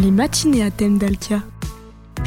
Les 0.00 0.10
matinées 0.10 0.62
à 0.62 0.70
thème 0.70 0.96
d'Alkia. 0.96 1.42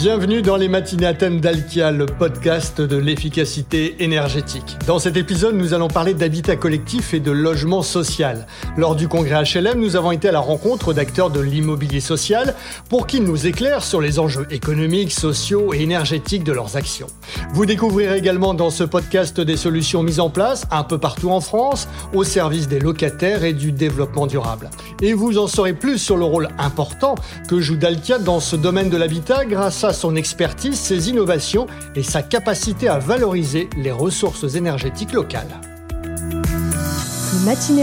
Bienvenue 0.04 0.42
dans 0.42 0.58
les 0.58 0.68
matinées 0.68 1.05
à 1.05 1.13
thème 1.13 1.39
d'Alkia, 1.39 1.89
le 1.89 2.05
podcast 2.05 2.82
de 2.82 2.98
l'efficacité 2.98 4.04
énergétique. 4.04 4.76
Dans 4.86 5.00
cet 5.00 5.16
épisode, 5.16 5.55
nous 5.55 5.73
allons 5.73 5.88
parler 5.88 6.14
d'habitat 6.14 6.57
collectif 6.57 7.14
et 7.14 7.21
de 7.21 7.32
logement 7.32 7.84
social. 7.84 8.46
Lors 8.75 8.97
du 8.97 9.07
congrès 9.07 9.46
HLM, 9.46 9.79
nous 9.79 9.96
avons 9.96 10.11
été 10.11 10.28
à 10.28 10.34
la 10.34 10.42
rencontre 10.42 10.92
d'acteurs 10.92 11.29
de 11.29 11.39
l'immobilier 11.39 12.02
social 12.02 12.54
pour 12.89 13.07
qu'ils 13.07 13.24
nous 13.24 13.47
éclairent 13.47 13.86
sur 13.86 14.02
les 14.02 14.20
enjeux 14.20 14.46
économiques, 14.52 15.14
sociaux 15.14 15.74
et 15.74 15.79
énergétiques 15.79 16.43
de 16.43 16.51
leurs 16.51 16.75
actions. 16.75 17.07
Vous 17.54 17.65
découvrirez 17.65 18.18
également 18.18 18.54
dans 18.54 18.71
ce 18.71 18.83
podcast 18.83 19.39
des 19.39 19.56
solutions 19.56 20.04
mises 20.04 20.20
en 20.20 20.29
place 20.29 20.65
un 20.70 20.83
peu 20.83 20.97
partout 20.97 21.29
en 21.29 21.39
France 21.39 21.88
au 22.14 22.25
service 22.25 22.68
des 22.68 22.82
locataires 22.82 23.46
et 23.46 23.54
du 23.54 23.71
développement 23.71 24.28
durable. 24.28 24.70
Et 25.01 25.14
vous 25.14 25.38
en 25.38 25.47
saurez 25.47 25.74
plus 25.74 25.97
sur 25.97 26.18
le 26.18 26.25
rôle 26.25 26.50
important 26.57 27.15
que 27.47 27.61
joue 27.61 27.78
Dalkia 27.78 28.20
dans 28.20 28.42
ce 28.42 28.57
domaine 28.57 28.89
de 28.89 28.97
l'habitat 28.97 29.46
grâce 29.46 29.86
à 29.86 29.93
son 29.93 30.15
expertise, 30.15 30.79
ses 30.79 31.10
innovations 31.10 31.68
et 31.96 32.03
sa 32.03 32.22
capacité 32.22 32.88
à 32.88 33.00
valoriser 33.00 33.70
les 33.78 33.92
ressources 33.92 34.56
énergétiques 34.56 35.14
locales. 35.14 35.61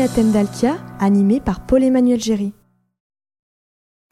À 0.01 0.09
thème 0.09 0.33
animées 1.01 1.41
par 1.41 1.61
Paul-Emmanuel 1.67 2.21
Géry. 2.21 2.53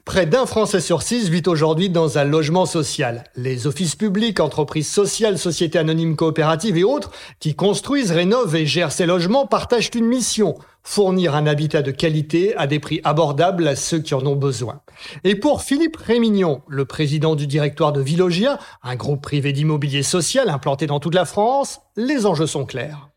Près 0.08 0.24
d'un 0.24 0.46
Français 0.46 0.80
sur 0.80 1.02
six 1.02 1.28
vit 1.28 1.42
aujourd'hui 1.46 1.90
dans 1.90 2.16
un 2.16 2.24
logement 2.24 2.64
social. 2.64 3.24
Les 3.36 3.66
offices 3.66 3.94
publics, 3.94 4.40
entreprises 4.40 4.88
sociales, 4.88 5.38
sociétés 5.38 5.78
anonymes 5.78 6.16
coopératives 6.16 6.78
et 6.78 6.82
autres 6.82 7.10
qui 7.40 7.54
construisent, 7.54 8.10
rénovent 8.10 8.56
et 8.56 8.64
gèrent 8.64 8.90
ces 8.90 9.04
logements 9.04 9.46
partagent 9.46 9.90
une 9.94 10.06
mission, 10.06 10.56
fournir 10.82 11.34
un 11.34 11.46
habitat 11.46 11.82
de 11.82 11.90
qualité 11.90 12.56
à 12.56 12.66
des 12.66 12.78
prix 12.78 13.02
abordables 13.04 13.68
à 13.68 13.76
ceux 13.76 13.98
qui 13.98 14.14
en 14.14 14.24
ont 14.24 14.34
besoin. 14.34 14.80
Et 15.24 15.34
pour 15.34 15.60
Philippe 15.60 15.98
Rémignon, 15.98 16.62
le 16.68 16.86
président 16.86 17.36
du 17.36 17.46
directoire 17.46 17.92
de 17.92 18.00
Villogia, 18.00 18.58
un 18.82 18.96
groupe 18.96 19.20
privé 19.20 19.52
d'immobilier 19.52 20.02
social 20.02 20.48
implanté 20.48 20.86
dans 20.86 21.00
toute 21.00 21.14
la 21.14 21.26
France, 21.26 21.80
les 21.96 22.24
enjeux 22.24 22.46
sont 22.46 22.64
clairs. 22.64 23.10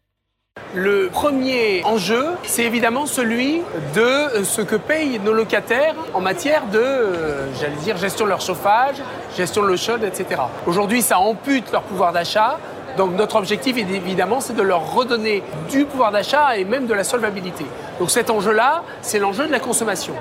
Le 0.73 1.07
premier 1.07 1.81
enjeu, 1.85 2.25
c'est 2.43 2.63
évidemment 2.63 3.05
celui 3.05 3.61
de 3.95 4.43
ce 4.43 4.61
que 4.61 4.75
payent 4.75 5.19
nos 5.19 5.31
locataires 5.31 5.95
en 6.13 6.19
matière 6.19 6.65
de, 6.67 6.77
euh, 6.77 7.53
j'allais 7.59 7.75
dire, 7.75 7.95
gestion 7.95 8.25
de 8.25 8.29
leur 8.29 8.41
chauffage, 8.41 8.95
gestion 9.37 9.63
de 9.63 9.67
l'eau 9.67 9.77
chaude, 9.77 10.03
etc. 10.03 10.41
Aujourd'hui, 10.65 11.01
ça 11.01 11.19
ampute 11.19 11.71
leur 11.71 11.83
pouvoir 11.83 12.11
d'achat. 12.11 12.57
Donc 12.97 13.13
notre 13.15 13.37
objectif, 13.37 13.77
évidemment, 13.77 14.41
c'est 14.41 14.55
de 14.55 14.61
leur 14.61 14.93
redonner 14.93 15.41
du 15.69 15.85
pouvoir 15.85 16.11
d'achat 16.11 16.57
et 16.57 16.65
même 16.65 16.85
de 16.85 16.93
la 16.93 17.05
solvabilité. 17.05 17.65
Donc 17.99 18.11
cet 18.11 18.29
enjeu-là, 18.29 18.83
c'est 19.01 19.19
l'enjeu 19.19 19.47
de 19.47 19.51
la 19.53 19.59
consommation. 19.59 20.15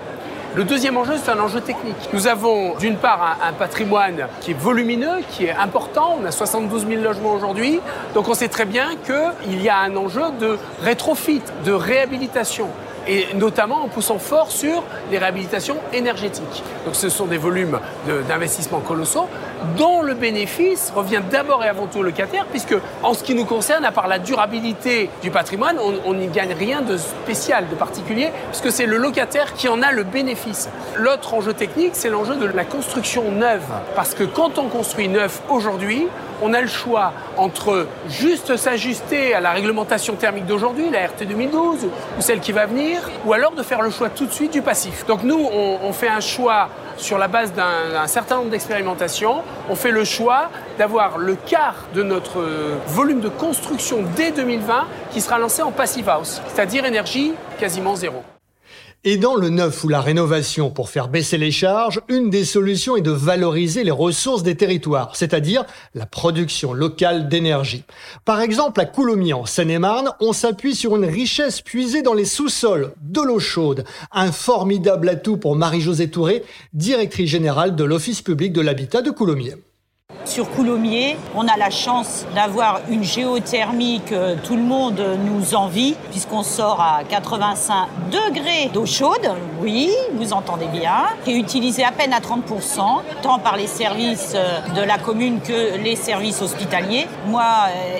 Le 0.56 0.64
deuxième 0.64 0.96
enjeu, 0.96 1.12
c'est 1.22 1.30
un 1.30 1.38
enjeu 1.38 1.60
technique. 1.60 1.94
Nous 2.12 2.26
avons 2.26 2.76
d'une 2.76 2.96
part 2.96 3.38
un, 3.40 3.52
patrimoine 3.52 4.26
qui 4.40 4.50
est 4.50 4.58
volumineux, 4.58 5.20
qui 5.30 5.44
est 5.44 5.52
important. 5.52 6.18
On 6.20 6.24
a 6.24 6.32
72 6.32 6.88
000 6.88 7.02
logements 7.02 7.34
aujourd'hui. 7.34 7.78
Donc 8.14 8.28
on 8.28 8.34
sait 8.34 8.48
très 8.48 8.64
bien 8.64 8.96
qu'il 8.96 9.62
y 9.62 9.68
a 9.68 9.78
un 9.78 9.94
enjeu 9.96 10.22
de 10.40 10.58
rétrofit, 10.82 11.42
de 11.64 11.70
réhabilitation 11.70 12.66
et 13.06 13.26
notamment 13.34 13.82
en 13.82 13.88
poussant 13.88 14.18
fort 14.18 14.50
sur 14.50 14.82
les 15.10 15.18
réhabilitations 15.18 15.76
énergétiques. 15.92 16.62
Donc 16.84 16.94
ce 16.94 17.08
sont 17.08 17.26
des 17.26 17.38
volumes 17.38 17.78
d'investissement 18.28 18.80
colossaux 18.80 19.28
dont 19.76 20.02
le 20.02 20.14
bénéfice 20.14 20.92
revient 20.94 21.20
d'abord 21.30 21.62
et 21.64 21.68
avant 21.68 21.86
tout 21.86 21.98
au 21.98 22.02
locataire, 22.02 22.46
puisque 22.46 22.74
en 23.02 23.14
ce 23.14 23.22
qui 23.22 23.34
nous 23.34 23.44
concerne, 23.44 23.84
à 23.84 23.92
part 23.92 24.08
la 24.08 24.18
durabilité 24.18 25.10
du 25.22 25.30
patrimoine, 25.30 25.78
on 26.06 26.14
n'y 26.14 26.28
gagne 26.28 26.54
rien 26.54 26.80
de 26.80 26.96
spécial, 26.96 27.68
de 27.68 27.74
particulier, 27.74 28.30
puisque 28.50 28.72
c'est 28.72 28.86
le 28.86 28.96
locataire 28.96 29.54
qui 29.54 29.68
en 29.68 29.82
a 29.82 29.92
le 29.92 30.04
bénéfice. 30.04 30.68
L'autre 30.96 31.34
enjeu 31.34 31.52
technique, 31.52 31.92
c'est 31.94 32.08
l'enjeu 32.08 32.36
de 32.36 32.46
la 32.46 32.64
construction 32.64 33.30
neuve, 33.30 33.62
parce 33.94 34.14
que 34.14 34.24
quand 34.24 34.58
on 34.58 34.68
construit 34.68 35.08
neuf 35.08 35.42
aujourd'hui, 35.50 36.08
on 36.42 36.54
a 36.54 36.60
le 36.62 36.68
choix 36.68 37.12
entre 37.36 37.86
juste 38.08 38.56
s'ajuster 38.56 39.34
à 39.34 39.40
la 39.40 39.50
réglementation 39.50 40.14
thermique 40.14 40.46
d'aujourd'hui, 40.46 40.88
la 40.90 41.06
RT 41.06 41.26
2012, 41.28 41.84
ou 41.84 42.20
celle 42.20 42.40
qui 42.40 42.52
va 42.52 42.64
venir, 42.64 42.89
ou 43.24 43.32
alors 43.32 43.52
de 43.52 43.62
faire 43.62 43.82
le 43.82 43.90
choix 43.90 44.08
tout 44.10 44.26
de 44.26 44.32
suite 44.32 44.52
du 44.52 44.62
passif. 44.62 45.06
Donc 45.06 45.22
nous, 45.22 45.38
on, 45.38 45.78
on 45.82 45.92
fait 45.92 46.08
un 46.08 46.20
choix 46.20 46.68
sur 46.96 47.18
la 47.18 47.28
base 47.28 47.52
d'un 47.52 48.06
certain 48.06 48.36
nombre 48.36 48.50
d'expérimentations. 48.50 49.42
On 49.68 49.74
fait 49.74 49.90
le 49.90 50.04
choix 50.04 50.50
d'avoir 50.78 51.18
le 51.18 51.34
quart 51.34 51.86
de 51.94 52.02
notre 52.02 52.44
volume 52.86 53.20
de 53.20 53.28
construction 53.28 54.04
dès 54.16 54.30
2020 54.30 54.86
qui 55.10 55.20
sera 55.20 55.38
lancé 55.38 55.62
en 55.62 55.70
passive 55.70 56.08
house, 56.08 56.40
c'est-à-dire 56.48 56.84
énergie 56.84 57.32
quasiment 57.58 57.94
zéro. 57.96 58.22
Et 59.02 59.16
dans 59.16 59.34
le 59.34 59.48
neuf 59.48 59.82
ou 59.82 59.88
la 59.88 60.02
rénovation 60.02 60.68
pour 60.68 60.90
faire 60.90 61.08
baisser 61.08 61.38
les 61.38 61.50
charges, 61.50 62.02
une 62.10 62.28
des 62.28 62.44
solutions 62.44 62.98
est 62.98 63.00
de 63.00 63.10
valoriser 63.10 63.82
les 63.82 63.90
ressources 63.90 64.42
des 64.42 64.56
territoires, 64.56 65.16
c'est-à-dire 65.16 65.64
la 65.94 66.04
production 66.04 66.74
locale 66.74 67.30
d'énergie. 67.30 67.84
Par 68.26 68.42
exemple, 68.42 68.78
à 68.78 68.84
Coulommiers, 68.84 69.32
en 69.32 69.46
Seine-et-Marne, 69.46 70.10
on 70.20 70.34
s'appuie 70.34 70.74
sur 70.74 70.96
une 70.96 71.06
richesse 71.06 71.62
puisée 71.62 72.02
dans 72.02 72.12
les 72.12 72.26
sous-sols, 72.26 72.92
de 73.00 73.22
l'eau 73.22 73.38
chaude. 73.38 73.84
Un 74.12 74.32
formidable 74.32 75.08
atout 75.08 75.38
pour 75.38 75.56
Marie-Josée 75.56 76.10
Touré, 76.10 76.44
directrice 76.74 77.30
générale 77.30 77.76
de 77.76 77.84
l'Office 77.84 78.20
public 78.20 78.52
de 78.52 78.60
l'habitat 78.60 79.00
de 79.00 79.10
Coulommiers. 79.10 79.56
Sur 80.30 80.48
Coulommiers, 80.48 81.16
on 81.34 81.48
a 81.48 81.56
la 81.56 81.70
chance 81.70 82.24
d'avoir 82.36 82.82
une 82.88 83.02
géothermie 83.02 84.00
que 84.06 84.36
tout 84.36 84.54
le 84.54 84.62
monde 84.62 85.02
nous 85.24 85.56
envie, 85.56 85.96
puisqu'on 86.12 86.44
sort 86.44 86.80
à 86.80 87.00
85 87.02 87.88
degrés 88.12 88.70
d'eau 88.72 88.86
chaude, 88.86 89.28
oui, 89.60 89.90
vous 90.12 90.32
entendez 90.32 90.68
bien, 90.68 91.08
qui 91.24 91.32
est 91.32 91.36
utilisée 91.36 91.82
à 91.82 91.90
peine 91.90 92.12
à 92.12 92.20
30%, 92.20 93.00
tant 93.22 93.40
par 93.40 93.56
les 93.56 93.66
services 93.66 94.36
de 94.76 94.82
la 94.82 94.98
commune 94.98 95.40
que 95.40 95.76
les 95.82 95.96
services 95.96 96.40
hospitaliers. 96.42 97.08
Moi, 97.26 97.44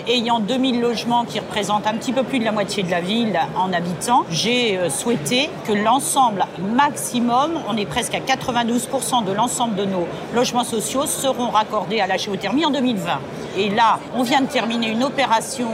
ayant 0.07 0.39
2000 0.39 0.81
logements 0.81 1.25
qui 1.25 1.41
représentent 1.41 1.89
un 1.89 1.95
petit 1.95 2.13
peu 2.13 2.23
plus 2.23 2.39
de 2.39 2.45
la 2.45 2.53
moitié 2.53 2.85
de 2.85 2.93
la 2.93 3.01
ville 3.01 3.41
en 3.57 3.73
habitants, 3.73 4.25
j'ai 4.31 4.79
souhaité 4.89 5.51
que 5.67 5.73
l'ensemble 5.73 6.47
maximum, 6.61 7.59
on 7.69 7.77
est 7.77 7.87
presque 7.87 8.15
à 8.15 8.21
92% 8.21 9.25
de 9.25 9.33
l'ensemble 9.33 9.75
de 9.75 9.85
nos 9.85 10.07
logements 10.33 10.63
sociaux, 10.63 11.07
seront 11.07 11.51
raccordés 11.51 11.99
à 11.99 12.07
la 12.07 12.20
géothermie 12.21 12.65
en 12.65 12.71
2020. 12.71 13.19
Et 13.57 13.69
là, 13.71 13.99
on 14.15 14.23
vient 14.23 14.41
de 14.41 14.47
terminer 14.47 14.89
une 14.89 15.03
opération 15.03 15.69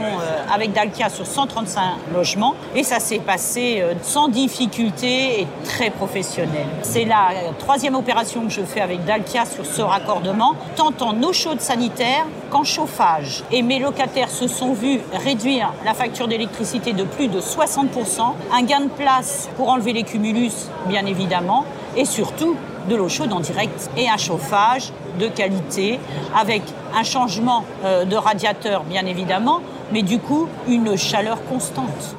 avec 0.51 0.73
Dalkia 0.73 1.09
sur 1.09 1.27
135 1.27 1.81
logements 2.13 2.55
et 2.75 2.83
ça 2.83 2.99
s'est 2.99 3.19
passé 3.19 3.83
sans 4.01 4.29
difficulté 4.29 5.41
et 5.41 5.47
très 5.63 5.91
professionnel. 5.91 6.65
C'est 6.81 7.05
la 7.05 7.29
troisième 7.59 7.95
opération 7.95 8.45
que 8.45 8.49
je 8.49 8.61
fais 8.61 8.81
avec 8.81 9.05
Dalkia 9.05 9.45
sur 9.45 9.65
ce 9.65 9.81
raccordement, 9.81 10.55
tant 10.75 10.93
en 11.01 11.21
eau 11.21 11.33
chaude 11.33 11.61
sanitaire 11.61 12.25
qu'en 12.49 12.63
chauffage. 12.63 13.43
Et 13.51 13.61
mes 13.61 13.79
locataires 13.79 14.29
se 14.29 14.47
sont 14.47 14.73
vus 14.73 14.99
réduire 15.23 15.71
la 15.85 15.93
facture 15.93 16.27
d'électricité 16.27 16.93
de 16.93 17.03
plus 17.03 17.27
de 17.27 17.39
60%, 17.39 18.21
un 18.51 18.61
gain 18.63 18.81
de 18.81 18.89
place 18.89 19.49
pour 19.55 19.69
enlever 19.69 19.93
les 19.93 20.03
cumulus, 20.03 20.69
bien 20.87 21.05
évidemment, 21.05 21.65
et 21.95 22.05
surtout 22.05 22.55
de 22.87 22.95
l'eau 22.95 23.09
chaude 23.09 23.33
en 23.33 23.39
direct 23.39 23.89
et 23.97 24.09
un 24.09 24.17
chauffage 24.17 24.91
de 25.19 25.27
qualité 25.27 25.99
avec 26.35 26.61
un 26.95 27.03
changement 27.03 27.65
de 27.83 28.15
radiateur 28.15 28.83
bien 28.83 29.05
évidemment, 29.05 29.61
mais 29.91 30.01
du 30.01 30.19
coup 30.19 30.47
une 30.67 30.97
chaleur 30.97 31.43
constante. 31.45 32.15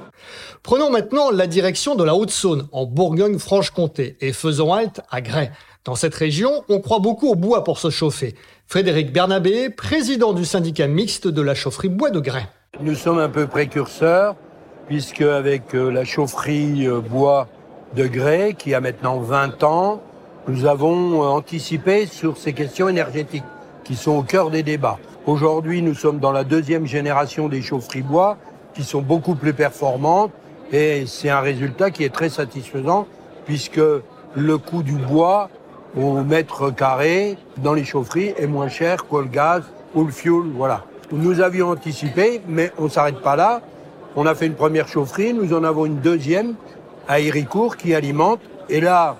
Prenons 0.62 0.90
maintenant 0.90 1.30
la 1.30 1.46
direction 1.46 1.94
de 1.94 2.04
la 2.04 2.14
Haute-Saône, 2.14 2.68
en 2.72 2.84
Bourgogne-Franche-Comté, 2.84 4.16
et 4.20 4.32
faisons 4.32 4.74
halte 4.74 5.00
à 5.10 5.20
Grès. 5.20 5.50
Dans 5.84 5.94
cette 5.94 6.14
région, 6.14 6.50
on 6.68 6.80
croit 6.80 6.98
beaucoup 6.98 7.28
au 7.28 7.34
bois 7.34 7.64
pour 7.64 7.78
se 7.78 7.88
chauffer. 7.88 8.34
Frédéric 8.66 9.12
Bernabé, 9.12 9.70
président 9.70 10.34
du 10.34 10.44
syndicat 10.44 10.86
mixte 10.86 11.26
de 11.26 11.40
la 11.40 11.54
chaufferie 11.54 11.88
bois 11.88 12.10
de 12.10 12.20
Grès. 12.20 12.48
Nous 12.80 12.96
sommes 12.96 13.18
un 13.18 13.30
peu 13.30 13.46
précurseurs, 13.46 14.34
puisque 14.88 15.22
avec 15.22 15.72
la 15.72 16.04
chaufferie 16.04 16.86
bois 17.08 17.48
de 17.96 18.06
Grès, 18.06 18.52
qui 18.52 18.74
a 18.74 18.80
maintenant 18.82 19.20
20 19.20 19.62
ans, 19.62 20.02
nous 20.48 20.64
avons 20.64 21.20
anticipé 21.20 22.06
sur 22.06 22.38
ces 22.38 22.54
questions 22.54 22.88
énergétiques 22.88 23.44
qui 23.84 23.94
sont 23.94 24.12
au 24.12 24.22
cœur 24.22 24.50
des 24.50 24.62
débats. 24.62 24.98
Aujourd'hui, 25.26 25.82
nous 25.82 25.94
sommes 25.94 26.20
dans 26.20 26.32
la 26.32 26.42
deuxième 26.42 26.86
génération 26.86 27.48
des 27.48 27.60
chaufferies 27.60 28.00
bois 28.00 28.38
qui 28.74 28.82
sont 28.82 29.02
beaucoup 29.02 29.34
plus 29.34 29.52
performantes 29.52 30.32
et 30.72 31.04
c'est 31.06 31.28
un 31.28 31.40
résultat 31.40 31.90
qui 31.90 32.02
est 32.02 32.12
très 32.12 32.30
satisfaisant 32.30 33.06
puisque 33.44 33.80
le 34.34 34.58
coût 34.58 34.82
du 34.82 34.94
bois 34.94 35.50
au 35.94 36.22
mètre 36.22 36.74
carré 36.74 37.36
dans 37.58 37.74
les 37.74 37.84
chaufferies 37.84 38.32
est 38.38 38.46
moins 38.46 38.68
cher 38.68 39.06
que 39.06 39.16
le 39.16 39.24
gaz 39.24 39.64
ou 39.94 40.04
le 40.04 40.10
fioul. 40.10 40.46
Voilà. 40.54 40.84
Nous 41.12 41.40
avions 41.40 41.70
anticipé, 41.70 42.40
mais 42.48 42.72
on 42.78 42.84
ne 42.84 42.88
s'arrête 42.88 43.20
pas 43.20 43.36
là. 43.36 43.60
On 44.16 44.24
a 44.24 44.34
fait 44.34 44.46
une 44.46 44.54
première 44.54 44.88
chaufferie, 44.88 45.34
nous 45.34 45.54
en 45.54 45.64
avons 45.64 45.84
une 45.84 46.00
deuxième 46.00 46.54
à 47.06 47.20
Héricourt 47.20 47.76
qui 47.76 47.94
alimente. 47.94 48.40
Et 48.68 48.80
là, 48.80 49.16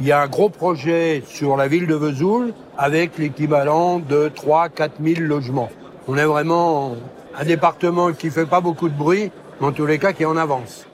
il 0.00 0.06
y 0.06 0.12
a 0.12 0.20
un 0.20 0.28
gros 0.28 0.48
projet 0.48 1.22
sur 1.26 1.56
la 1.56 1.66
ville 1.66 1.86
de 1.86 1.94
Vesoul 1.94 2.52
avec 2.76 3.18
l'équivalent 3.18 3.98
de 3.98 4.30
3 4.32 4.68
4 4.68 4.92
000 5.02 5.20
logements. 5.22 5.70
On 6.06 6.16
est 6.16 6.24
vraiment 6.24 6.94
un 7.38 7.44
département 7.44 8.12
qui 8.12 8.30
fait 8.30 8.46
pas 8.46 8.60
beaucoup 8.60 8.88
de 8.88 8.94
bruit, 8.96 9.30
mais 9.60 9.66
en 9.66 9.72
tous 9.72 9.86
les 9.86 9.98
cas 9.98 10.12
qui 10.12 10.24
en 10.24 10.36
avance. 10.36 10.86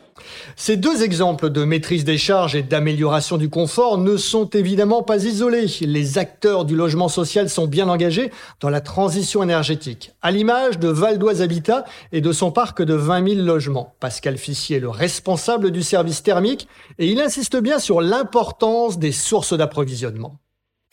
Ces 0.56 0.76
deux 0.76 1.02
exemples 1.02 1.50
de 1.50 1.64
maîtrise 1.64 2.04
des 2.04 2.18
charges 2.18 2.54
et 2.54 2.62
d'amélioration 2.62 3.36
du 3.36 3.48
confort 3.48 3.98
ne 3.98 4.16
sont 4.16 4.48
évidemment 4.50 5.02
pas 5.02 5.24
isolés. 5.24 5.66
Les 5.80 6.18
acteurs 6.18 6.64
du 6.64 6.76
logement 6.76 7.08
social 7.08 7.48
sont 7.48 7.66
bien 7.66 7.88
engagés 7.88 8.30
dans 8.60 8.70
la 8.70 8.80
transition 8.80 9.42
énergétique, 9.42 10.12
à 10.22 10.30
l'image 10.30 10.78
de 10.78 10.88
Val 10.88 11.18
d'Oise 11.18 11.42
Habitat 11.42 11.84
et 12.12 12.20
de 12.20 12.32
son 12.32 12.50
parc 12.50 12.82
de 12.82 12.94
20 12.94 13.34
000 13.34 13.46
logements. 13.46 13.94
Pascal 14.00 14.38
Fissier 14.38 14.76
est 14.76 14.80
le 14.80 14.90
responsable 14.90 15.70
du 15.70 15.82
service 15.82 16.22
thermique 16.22 16.68
et 16.98 17.08
il 17.08 17.20
insiste 17.20 17.56
bien 17.56 17.78
sur 17.78 18.00
l'importance 18.00 18.98
des 18.98 19.12
sources 19.12 19.56
d'approvisionnement. 19.56 20.38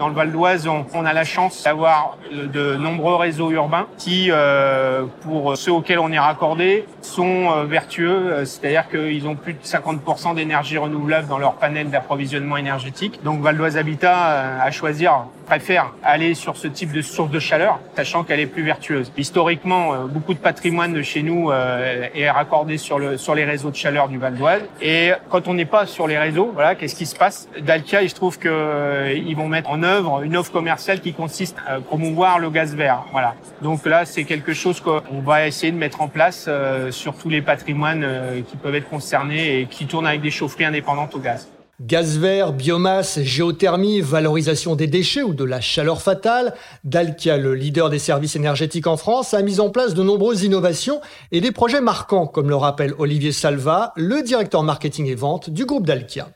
Dans 0.01 0.07
le 0.07 0.15
Val 0.15 0.31
d'Oise, 0.31 0.67
on, 0.67 1.05
a 1.05 1.13
la 1.13 1.23
chance 1.23 1.63
d'avoir 1.63 2.17
de 2.33 2.75
nombreux 2.75 3.17
réseaux 3.17 3.51
urbains 3.51 3.85
qui, 3.99 4.29
euh, 4.31 5.03
pour 5.21 5.55
ceux 5.55 5.71
auxquels 5.71 5.99
on 5.99 6.11
est 6.11 6.17
raccordé, 6.17 6.87
sont 7.03 7.51
euh, 7.51 7.65
vertueux, 7.65 8.09
euh, 8.09 8.45
c'est-à-dire 8.45 8.89
qu'ils 8.89 9.27
ont 9.27 9.35
plus 9.35 9.53
de 9.53 9.59
50% 9.61 10.33
d'énergie 10.33 10.79
renouvelable 10.79 11.27
dans 11.27 11.37
leur 11.37 11.53
panel 11.53 11.91
d'approvisionnement 11.91 12.57
énergétique. 12.57 13.19
Donc 13.23 13.41
Val 13.41 13.57
d'Oise 13.57 13.77
Habitat, 13.77 14.59
à 14.59 14.71
choisir, 14.71 15.25
préfère 15.45 15.91
aller 16.03 16.33
sur 16.33 16.57
ce 16.57 16.67
type 16.67 16.93
de 16.93 17.03
source 17.03 17.29
de 17.29 17.37
chaleur, 17.39 17.77
sachant 17.95 18.23
qu'elle 18.23 18.39
est 18.39 18.47
plus 18.47 18.63
vertueuse. 18.63 19.11
Historiquement, 19.17 20.05
beaucoup 20.05 20.33
de 20.33 20.39
patrimoine 20.39 20.93
de 20.93 21.03
chez 21.03 21.21
nous 21.21 21.51
est 21.51 22.29
raccordé 22.31 22.77
sur, 22.77 22.97
le, 22.97 23.17
sur 23.17 23.35
les 23.35 23.43
réseaux 23.43 23.69
de 23.69 23.75
chaleur 23.75 24.07
du 24.07 24.17
Val 24.17 24.35
d'Oise. 24.35 24.61
Et 24.81 25.11
quand 25.29 25.47
on 25.47 25.53
n'est 25.53 25.65
pas 25.65 25.85
sur 25.85 26.07
les 26.07 26.17
réseaux, 26.17 26.51
voilà, 26.53 26.73
qu'est-ce 26.73 26.95
qui 26.95 27.05
se 27.05 27.15
passe? 27.15 27.49
Dalkia, 27.59 28.01
il 28.01 28.09
se 28.09 28.15
trouve 28.15 28.39
qu'ils 28.39 29.35
vont 29.35 29.47
mettre 29.47 29.69
en 29.69 29.83
œuvre 29.83 29.90
une 30.23 30.37
offre 30.37 30.51
commerciale 30.51 31.01
qui 31.01 31.13
consiste 31.13 31.55
à 31.67 31.79
promouvoir 31.79 32.39
le 32.39 32.49
gaz 32.49 32.75
vert. 32.75 33.05
Voilà. 33.11 33.35
Donc 33.61 33.85
là, 33.85 34.05
c'est 34.05 34.23
quelque 34.23 34.53
chose 34.53 34.79
qu'on 34.79 35.21
va 35.25 35.47
essayer 35.47 35.71
de 35.71 35.77
mettre 35.77 36.01
en 36.01 36.07
place 36.07 36.45
euh, 36.47 36.91
sur 36.91 37.15
tous 37.15 37.29
les 37.29 37.41
patrimoines 37.41 38.03
euh, 38.03 38.41
qui 38.41 38.57
peuvent 38.57 38.75
être 38.75 38.89
concernés 38.89 39.59
et 39.59 39.65
qui 39.65 39.85
tournent 39.85 40.07
avec 40.07 40.21
des 40.21 40.31
chaufferies 40.31 40.65
indépendantes 40.65 41.15
au 41.15 41.19
gaz. 41.19 41.47
Gaz 41.81 42.19
vert, 42.19 42.53
biomasse, 42.53 43.21
géothermie, 43.23 44.01
valorisation 44.01 44.75
des 44.75 44.85
déchets 44.85 45.23
ou 45.23 45.33
de 45.33 45.43
la 45.43 45.61
chaleur 45.61 45.99
fatale, 46.03 46.53
Dalkia, 46.83 47.37
le 47.37 47.55
leader 47.55 47.89
des 47.89 47.97
services 47.97 48.35
énergétiques 48.35 48.85
en 48.85 48.97
France, 48.97 49.33
a 49.33 49.41
mis 49.41 49.59
en 49.59 49.71
place 49.71 49.95
de 49.95 50.03
nombreuses 50.03 50.43
innovations 50.43 51.01
et 51.31 51.41
des 51.41 51.51
projets 51.51 51.81
marquants, 51.81 52.27
comme 52.27 52.49
le 52.49 52.55
rappelle 52.55 52.93
Olivier 52.99 53.31
Salva, 53.31 53.93
le 53.95 54.21
directeur 54.21 54.61
marketing 54.61 55.07
et 55.07 55.15
vente 55.15 55.49
du 55.49 55.65
groupe 55.65 55.87
Dalkia. 55.87 56.29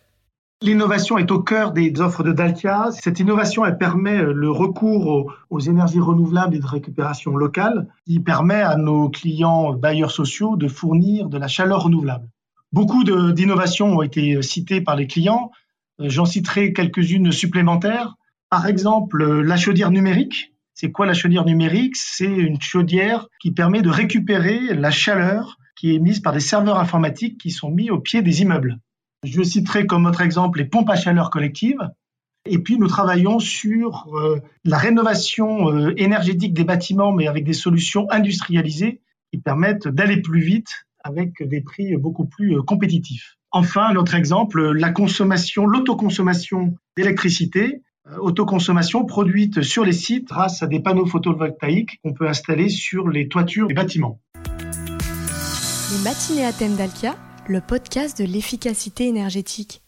L'innovation 0.65 1.19
est 1.19 1.29
au 1.29 1.43
cœur 1.43 1.73
des 1.73 1.93
offres 2.01 2.23
de 2.23 2.31
Dalkia. 2.31 2.89
Cette 2.89 3.19
innovation, 3.19 3.61
permet 3.77 4.23
le 4.23 4.49
recours 4.49 5.31
aux, 5.51 5.59
énergies 5.59 5.99
renouvelables 5.99 6.55
et 6.55 6.59
de 6.59 6.65
récupération 6.65 7.37
locale, 7.37 7.87
qui 8.07 8.19
permet 8.19 8.63
à 8.63 8.75
nos 8.75 9.09
clients 9.09 9.73
bailleurs 9.73 10.09
sociaux 10.09 10.57
de 10.57 10.67
fournir 10.67 11.29
de 11.29 11.37
la 11.37 11.47
chaleur 11.47 11.83
renouvelable. 11.83 12.27
Beaucoup 12.71 13.03
d'innovations 13.03 13.97
ont 13.97 14.01
été 14.01 14.41
citées 14.41 14.81
par 14.81 14.95
les 14.95 15.05
clients. 15.05 15.51
J'en 15.99 16.25
citerai 16.25 16.73
quelques-unes 16.73 17.31
supplémentaires. 17.31 18.15
Par 18.49 18.65
exemple, 18.65 19.23
la 19.23 19.57
chaudière 19.57 19.91
numérique. 19.91 20.55
C'est 20.73 20.91
quoi 20.91 21.05
la 21.05 21.13
chaudière 21.13 21.45
numérique? 21.45 21.95
C'est 21.95 22.25
une 22.25 22.59
chaudière 22.59 23.27
qui 23.39 23.51
permet 23.51 23.83
de 23.83 23.89
récupérer 23.91 24.73
la 24.73 24.89
chaleur 24.89 25.59
qui 25.75 25.91
est 25.91 25.95
émise 25.95 26.21
par 26.21 26.33
des 26.33 26.39
serveurs 26.39 26.79
informatiques 26.79 27.39
qui 27.39 27.51
sont 27.51 27.69
mis 27.69 27.91
au 27.91 27.99
pied 27.99 28.23
des 28.23 28.41
immeubles. 28.41 28.79
Je 29.25 29.41
citerai 29.41 29.87
comme 29.87 30.05
autre 30.05 30.21
exemple 30.21 30.59
les 30.59 30.65
pompes 30.65 30.89
à 30.89 30.95
chaleur 30.95 31.29
collectives. 31.29 31.89
Et 32.47 32.59
puis 32.59 32.77
nous 32.77 32.87
travaillons 32.87 33.39
sur 33.39 34.07
euh, 34.13 34.39
la 34.63 34.77
rénovation 34.77 35.71
euh, 35.71 35.93
énergétique 35.97 36.53
des 36.53 36.63
bâtiments, 36.63 37.11
mais 37.11 37.27
avec 37.27 37.43
des 37.43 37.53
solutions 37.53 38.05
industrialisées 38.11 39.01
qui 39.31 39.39
permettent 39.39 39.87
d'aller 39.87 40.21
plus 40.21 40.41
vite 40.41 40.85
avec 41.03 41.41
des 41.41 41.61
prix 41.61 41.97
beaucoup 41.97 42.25
plus 42.25 42.55
euh, 42.55 42.61
compétitifs. 42.61 43.37
Enfin, 43.49 43.87
un 43.89 43.95
autre 43.95 44.13
exemple, 44.13 44.61
la 44.73 44.91
consommation, 44.91 45.65
l'autoconsommation 45.65 46.75
d'électricité, 46.95 47.81
autoconsommation 48.19 49.05
produite 49.05 49.63
sur 49.63 49.83
les 49.83 49.93
sites 49.93 50.27
grâce 50.27 50.61
à 50.61 50.67
des 50.67 50.79
panneaux 50.79 51.07
photovoltaïques 51.07 51.99
qu'on 52.03 52.13
peut 52.13 52.27
installer 52.27 52.69
sur 52.69 53.07
les 53.07 53.27
toitures 53.27 53.67
des 53.67 53.73
bâtiments. 53.73 54.19
Les 55.91 56.03
matinées 56.03 56.45
à 56.45 56.51
le 57.49 57.61
podcast 57.61 58.17
de 58.19 58.25
l'efficacité 58.25 59.07
énergétique. 59.07 59.81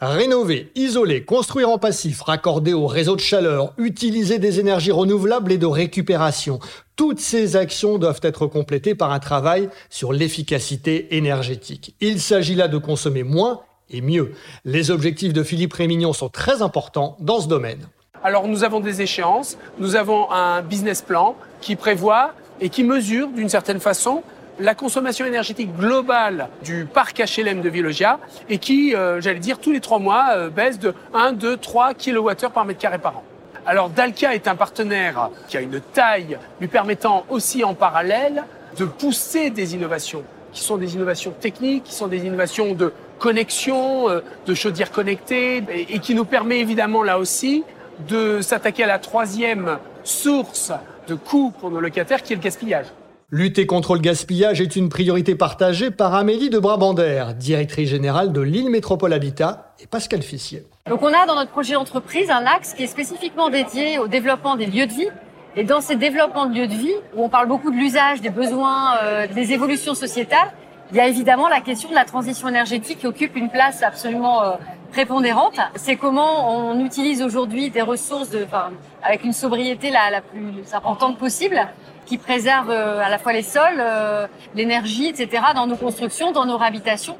Rénover, 0.00 0.72
isoler, 0.74 1.24
construire 1.24 1.70
en 1.70 1.78
passif, 1.78 2.22
raccorder 2.22 2.72
au 2.72 2.86
réseau 2.86 3.14
de 3.14 3.20
chaleur, 3.20 3.72
utiliser 3.78 4.38
des 4.38 4.58
énergies 4.58 4.90
renouvelables 4.90 5.52
et 5.52 5.58
de 5.58 5.66
récupération. 5.66 6.58
Toutes 6.96 7.20
ces 7.20 7.56
actions 7.56 7.98
doivent 7.98 8.20
être 8.22 8.46
complétées 8.46 8.94
par 8.94 9.12
un 9.12 9.20
travail 9.20 9.68
sur 9.88 10.12
l'efficacité 10.12 11.16
énergétique. 11.16 11.94
Il 12.00 12.20
s'agit 12.20 12.56
là 12.56 12.68
de 12.68 12.78
consommer 12.78 13.22
moins 13.22 13.60
et 13.90 14.00
mieux. 14.00 14.32
Les 14.64 14.90
objectifs 14.90 15.32
de 15.32 15.42
Philippe 15.42 15.74
Rémignon 15.74 16.12
sont 16.12 16.28
très 16.28 16.62
importants 16.62 17.16
dans 17.20 17.40
ce 17.40 17.48
domaine. 17.48 17.86
Alors 18.22 18.48
nous 18.48 18.64
avons 18.64 18.80
des 18.80 19.00
échéances, 19.00 19.56
nous 19.78 19.96
avons 19.96 20.30
un 20.30 20.62
business 20.62 21.00
plan 21.00 21.36
qui 21.60 21.76
prévoit 21.76 22.34
et 22.60 22.68
qui 22.68 22.84
mesure 22.84 23.28
d'une 23.28 23.48
certaine 23.48 23.80
façon 23.80 24.22
la 24.60 24.74
consommation 24.74 25.24
énergétique 25.24 25.74
globale 25.76 26.48
du 26.62 26.84
parc 26.84 27.18
HLM 27.18 27.62
de 27.62 27.68
Villogia 27.68 28.18
et 28.48 28.58
qui, 28.58 28.94
euh, 28.94 29.20
j'allais 29.20 29.38
dire, 29.38 29.58
tous 29.58 29.72
les 29.72 29.80
trois 29.80 29.98
mois 29.98 30.26
euh, 30.32 30.50
baisse 30.50 30.78
de 30.78 30.94
1, 31.14 31.32
2, 31.32 31.56
3 31.56 31.94
kWh 31.94 32.50
par 32.52 32.64
mètre 32.64 32.78
carré 32.78 32.98
par 32.98 33.16
an. 33.18 33.24
Alors 33.66 33.88
Dalkia 33.88 34.34
est 34.34 34.48
un 34.48 34.56
partenaire 34.56 35.30
qui 35.48 35.56
a 35.56 35.60
une 35.60 35.80
taille 35.80 36.38
lui 36.60 36.68
permettant 36.68 37.24
aussi 37.28 37.64
en 37.64 37.74
parallèle 37.74 38.44
de 38.78 38.84
pousser 38.84 39.50
des 39.50 39.74
innovations 39.74 40.22
qui 40.52 40.62
sont 40.62 40.76
des 40.76 40.94
innovations 40.94 41.30
techniques, 41.30 41.84
qui 41.84 41.94
sont 41.94 42.08
des 42.08 42.26
innovations 42.26 42.74
de 42.74 42.92
connexion, 43.18 44.08
euh, 44.10 44.20
de 44.46 44.54
chaudières 44.54 44.90
connectées 44.90 45.62
et 45.68 45.98
qui 46.00 46.14
nous 46.14 46.24
permet 46.24 46.58
évidemment 46.58 47.02
là 47.02 47.18
aussi 47.18 47.64
de 48.08 48.40
s'attaquer 48.40 48.84
à 48.84 48.86
la 48.86 48.98
troisième 48.98 49.78
source 50.04 50.72
de 51.06 51.14
coûts 51.14 51.52
pour 51.60 51.70
nos 51.70 51.80
locataires 51.80 52.22
qui 52.22 52.32
est 52.32 52.36
le 52.36 52.42
gaspillage. 52.42 52.86
Lutter 53.32 53.64
contre 53.64 53.94
le 53.94 54.00
gaspillage 54.00 54.60
est 54.60 54.74
une 54.74 54.88
priorité 54.88 55.36
partagée 55.36 55.92
par 55.92 56.16
Amélie 56.16 56.50
de 56.50 56.58
Brabander, 56.58 57.26
directrice 57.38 57.88
générale 57.88 58.32
de 58.32 58.40
l'île 58.40 58.70
Métropole 58.70 59.12
Habitat, 59.12 59.72
et 59.78 59.86
Pascal 59.86 60.22
Fissier. 60.22 60.64
Donc 60.88 61.00
on 61.02 61.14
a 61.14 61.26
dans 61.26 61.36
notre 61.36 61.52
projet 61.52 61.74
d'entreprise 61.74 62.28
un 62.28 62.44
axe 62.44 62.74
qui 62.74 62.82
est 62.82 62.88
spécifiquement 62.88 63.48
dédié 63.48 64.00
au 64.00 64.08
développement 64.08 64.56
des 64.56 64.66
lieux 64.66 64.88
de 64.88 64.92
vie. 64.92 65.08
Et 65.54 65.62
dans 65.62 65.80
ces 65.80 65.94
développements 65.94 66.46
de 66.46 66.56
lieux 66.56 66.66
de 66.66 66.74
vie, 66.74 66.94
où 67.14 67.22
on 67.22 67.28
parle 67.28 67.46
beaucoup 67.46 67.70
de 67.70 67.76
l'usage, 67.76 68.20
des 68.20 68.30
besoins, 68.30 68.96
euh, 69.00 69.28
des 69.28 69.52
évolutions 69.52 69.94
sociétales, 69.94 70.52
il 70.90 70.96
y 70.96 71.00
a 71.00 71.06
évidemment 71.06 71.48
la 71.48 71.60
question 71.60 71.88
de 71.88 71.94
la 71.94 72.04
transition 72.04 72.48
énergétique 72.48 72.98
qui 72.98 73.06
occupe 73.06 73.36
une 73.36 73.48
place 73.48 73.84
absolument 73.84 74.42
euh, 74.42 74.52
prépondérante. 74.90 75.58
C'est 75.76 75.96
comment 75.96 76.70
on 76.70 76.84
utilise 76.84 77.22
aujourd'hui 77.22 77.70
des 77.70 77.82
ressources 77.82 78.30
de, 78.30 78.44
enfin, 78.44 78.70
avec 79.02 79.24
une 79.24 79.32
sobriété 79.32 79.90
la, 79.90 80.20
plus 80.20 80.74
importante 80.74 81.18
possible 81.18 81.60
qui 82.06 82.18
préserve 82.18 82.70
euh, 82.70 83.00
à 83.04 83.08
la 83.08 83.18
fois 83.18 83.32
les 83.32 83.42
sols, 83.42 83.78
euh, 83.78 84.26
l'énergie, 84.54 85.08
etc., 85.08 85.42
dans 85.54 85.66
nos 85.66 85.76
constructions, 85.76 86.32
dans 86.32 86.44
nos 86.44 86.56
réhabitations, 86.56 87.16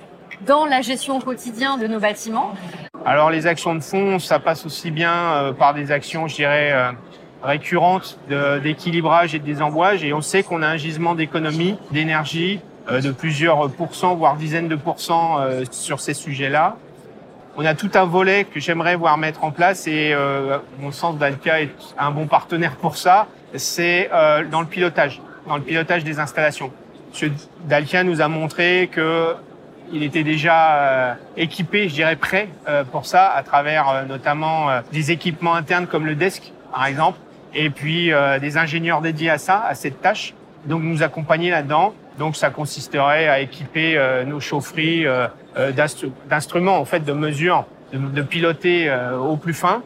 dans 0.47 0.67
la 0.67 0.83
gestion 0.83 1.19
au 1.19 1.21
quotidien 1.21 1.79
de 1.79 1.87
nos 1.87 2.01
bâtiments. 2.01 2.55
Alors 3.07 3.31
les 3.31 3.47
actions 3.47 3.75
de 3.75 3.81
fond, 3.81 4.19
ça 4.19 4.39
passe 4.39 4.67
aussi 4.67 4.91
bien 4.91 5.15
euh, 5.15 5.53
par 5.53 5.75
des 5.75 5.93
actions, 5.93 6.27
je 6.27 6.35
dirais, 6.35 6.75
récurrentes 7.43 8.19
d'équilibrage 8.63 9.35
et 9.35 9.39
de 9.39 9.45
désembouage. 9.45 10.05
Et 10.05 10.13
on 10.13 10.21
sait 10.21 10.43
qu'on 10.43 10.63
a 10.63 10.67
un 10.67 10.77
gisement 10.77 11.15
d'économie, 11.15 11.77
d'énergie, 11.91 12.61
de 12.91 13.11
plusieurs 13.13 13.71
pourcents, 13.71 14.15
voire 14.17 14.37
dizaines 14.37 14.69
de 14.69 14.77
pourcents 14.77 15.39
sur 15.71 16.01
ces 16.01 16.13
sujets-là. 16.13 16.77
On 17.57 17.65
a 17.65 17.75
tout 17.75 17.91
un 17.95 18.05
volet 18.05 18.45
que 18.45 18.61
j'aimerais 18.61 18.97
voir 18.97 19.19
mettre 19.19 19.45
en 19.45 19.51
place 19.51 19.87
et 19.87 20.15
mon 20.79 20.93
sens 20.93 21.19
d'Alca 21.19 21.61
est 21.61 21.71
un 21.99 22.11
bon 22.11 22.27
partenaire 22.27 22.77
pour 22.77 22.97
ça 22.97 23.27
c'est 23.55 24.11
euh, 24.13 24.45
dans 24.45 24.61
le 24.61 24.67
pilotage, 24.67 25.21
dans 25.47 25.57
le 25.57 25.63
pilotage 25.63 26.05
des 26.05 26.19
installations. 26.19 26.71
M. 27.21 27.33
Dalkia 27.65 28.05
nous 28.05 28.21
a 28.21 28.29
montré 28.29 28.89
que 28.93 29.35
il 29.93 30.05
était 30.05 30.23
déjà 30.23 30.77
euh, 30.77 31.15
équipé, 31.37 31.89
je 31.89 31.95
dirais 31.95 32.15
prêt 32.15 32.49
euh, 32.69 32.85
pour 32.85 33.07
ça, 33.07 33.27
à 33.27 33.43
travers 33.43 33.89
euh, 33.89 34.05
notamment 34.05 34.69
des 34.93 35.11
équipements 35.11 35.55
internes 35.55 35.89
comme 35.89 36.07
le 36.07 36.15
desk, 36.15 36.53
par 36.73 36.87
exemple, 36.87 37.19
et 37.53 37.71
puis 37.71 38.13
des 38.41 38.59
ingénieurs 38.59 39.01
dédiés 39.01 39.31
à 39.31 39.39
ça, 39.39 39.65
à 39.67 39.75
cette 39.75 40.01
tâche. 40.01 40.35
Donc 40.67 40.83
nous 40.83 41.03
accompagner 41.03 41.51
là-dedans. 41.51 41.95
Donc 42.17 42.37
ça 42.37 42.51
consisterait 42.51 43.27
à 43.27 43.41
équiper 43.41 43.99
nos 44.25 44.39
chaufferies 44.39 45.05
d'instruments, 46.29 46.79
en 46.79 46.85
fait, 46.85 47.01
de 47.01 47.13
mesure, 47.13 47.67
de, 47.93 48.23
piloter 48.23 48.91
au 49.21 49.37
plus 49.37 49.55
fin 49.55 49.83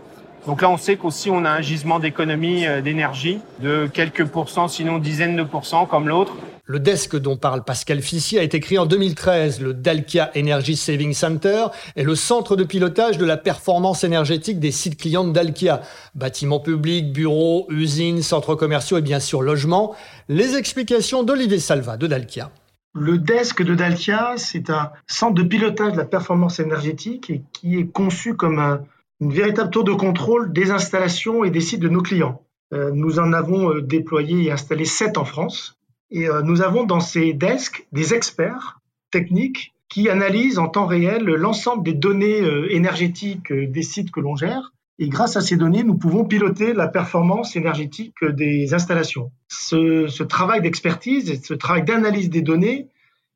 donc 0.47 0.61
là, 0.61 0.69
on 0.69 0.77
sait 0.77 0.97
qu'aussi 0.97 1.31
on 1.31 1.45
a 1.45 1.51
un 1.51 1.63
gisement 1.63 1.99
d'économie 1.99 2.67
euh, 2.67 2.83
d'énergie 2.83 3.39
de 3.61 3.89
quelques 3.93 4.27
pourcents, 4.27 4.69
sinon 4.69 4.99
dizaines 4.99 5.37
de 5.37 5.43
pourcents, 5.43 5.87
comme 5.87 6.07
l'autre. 6.07 6.35
Le 6.67 6.79
desk 6.79 7.17
dont 7.17 7.37
parle 7.37 7.63
Pascal 7.63 8.01
Fissier 8.01 8.41
a 8.41 8.43
été 8.43 8.61
créé 8.61 8.79
en 8.79 8.87
2013. 8.87 9.61
Le 9.61 9.73
Dalkia 9.73 10.31
Energy 10.37 10.77
Saving 10.77 11.15
Center 11.15 11.67
est 11.97 12.03
le 12.03 12.15
centre 12.15 12.57
de 12.57 12.65
pilotage 12.65 13.19
de 13.19 13.25
la 13.25 13.37
performance 13.37 14.05
énergétique 14.05 14.61
des 14.61 14.71
sites 14.71 14.99
clients 14.99 15.25
de 15.25 15.33
Dalkia. 15.33 15.83
Bâtiments 16.15 16.61
publics, 16.61 17.13
bureaux, 17.13 17.67
usines, 17.71 18.23
centres 18.23 18.55
commerciaux 18.55 18.99
et 18.99 19.03
bien 19.03 19.21
sûr 19.21 19.43
logements. 19.43 19.95
Les 20.29 20.57
explications 20.57 21.23
d'Olivier 21.23 21.59
Salva 21.59 21.97
de 21.99 22.07
Dalkia. 22.07 22.51
Le 22.97 23.19
desk 23.19 23.61
de 23.63 23.75
Dalkia, 23.75 24.35
c'est 24.37 24.71
un 24.71 24.93
centre 25.09 25.35
de 25.35 25.43
pilotage 25.43 25.93
de 25.93 25.97
la 25.97 26.05
performance 26.05 26.61
énergétique 26.61 27.29
et 27.29 27.43
qui 27.53 27.77
est 27.77 27.91
conçu 27.91 28.35
comme 28.35 28.61
un, 28.61 28.85
une 29.21 29.33
véritable 29.33 29.71
tour 29.71 29.83
de 29.83 29.93
contrôle 29.93 30.53
des 30.53 30.71
installations 30.71 31.43
et 31.43 31.51
des 31.51 31.61
sites 31.61 31.81
de 31.81 31.89
nos 31.89 32.03
clients. 32.03 32.41
Euh, 32.73 32.93
nous 32.93 33.19
en 33.19 33.33
avons 33.33 33.71
euh, 33.71 33.83
déployé 33.83 34.45
et 34.45 34.53
installé 34.53 34.85
sept 34.85 35.19
en 35.19 35.25
France. 35.25 35.77
Et 36.13 36.29
euh, 36.29 36.43
nous 36.43 36.63
avons 36.63 36.85
dans 36.85 37.01
ces 37.01 37.33
desks 37.33 37.85
des 37.91 38.15
experts 38.15 38.79
techniques 39.11 39.75
qui 39.89 40.09
analysent 40.09 40.59
en 40.61 40.69
temps 40.69 40.87
réel 40.87 41.25
l'ensemble 41.25 41.83
des 41.83 41.95
données 41.95 42.43
énergétiques 42.71 43.53
des 43.53 43.83
sites 43.83 44.11
que 44.11 44.21
l'on 44.21 44.35
gère. 44.35 44.73
Et 44.99 45.09
grâce 45.09 45.37
à 45.37 45.41
ces 45.41 45.57
données, 45.57 45.83
nous 45.83 45.97
pouvons 45.97 46.25
piloter 46.25 46.73
la 46.73 46.87
performance 46.87 47.57
énergétique 47.57 48.25
des 48.25 48.75
installations. 48.75 49.33
Ce, 49.49 50.07
ce 50.07 50.23
travail 50.23 50.63
d'expertise 50.63 51.31
et 51.31 51.37
ce 51.37 51.55
travail 51.55 51.85
d'analyse 51.85 52.31
des 52.31 52.43
données 52.43 52.89